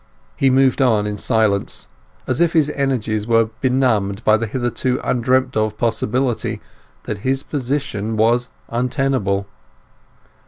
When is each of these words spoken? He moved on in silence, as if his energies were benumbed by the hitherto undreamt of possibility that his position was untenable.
He 0.35 0.49
moved 0.49 0.81
on 0.81 1.05
in 1.05 1.15
silence, 1.15 1.87
as 2.25 2.41
if 2.41 2.53
his 2.53 2.71
energies 2.71 3.27
were 3.27 3.51
benumbed 3.61 4.23
by 4.23 4.35
the 4.35 4.47
hitherto 4.47 4.97
undreamt 5.03 5.55
of 5.55 5.77
possibility 5.77 6.59
that 7.03 7.19
his 7.19 7.43
position 7.43 8.17
was 8.17 8.49
untenable. 8.67 9.45